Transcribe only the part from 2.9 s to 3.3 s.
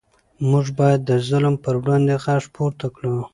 کړو.